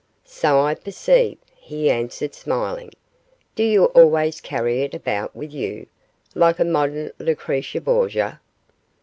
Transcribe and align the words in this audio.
'So 0.23 0.59
I 0.61 0.73
perceive,' 0.73 1.37
he 1.55 1.91
answered, 1.91 2.33
smiling. 2.33 2.89
'Do 3.53 3.63
you 3.63 3.83
always 3.85 4.41
carry 4.41 4.81
it 4.81 4.95
about 4.95 5.35
with 5.35 5.53
you, 5.53 5.85
like 6.33 6.57
a 6.57 6.65
modern 6.65 7.11
Lucrezia 7.19 7.81
Borgia? 7.81 8.39